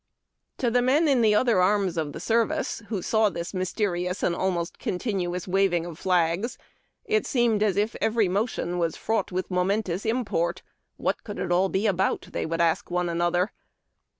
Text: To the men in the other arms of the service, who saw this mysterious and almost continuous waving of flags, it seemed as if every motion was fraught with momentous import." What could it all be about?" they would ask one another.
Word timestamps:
To 0.57 0.71
the 0.71 0.81
men 0.81 1.07
in 1.07 1.21
the 1.21 1.35
other 1.35 1.61
arms 1.61 1.95
of 1.95 2.11
the 2.11 2.19
service, 2.19 2.81
who 2.87 3.03
saw 3.03 3.29
this 3.29 3.53
mysterious 3.53 4.23
and 4.23 4.35
almost 4.35 4.79
continuous 4.79 5.47
waving 5.47 5.85
of 5.85 5.99
flags, 5.99 6.57
it 7.05 7.27
seemed 7.27 7.61
as 7.61 7.77
if 7.77 7.95
every 8.01 8.27
motion 8.27 8.79
was 8.79 8.97
fraught 8.97 9.31
with 9.31 9.51
momentous 9.51 10.03
import." 10.03 10.63
What 10.97 11.23
could 11.23 11.37
it 11.37 11.51
all 11.51 11.69
be 11.69 11.85
about?" 11.85 12.29
they 12.31 12.47
would 12.47 12.61
ask 12.61 12.89
one 12.89 13.09
another. 13.09 13.51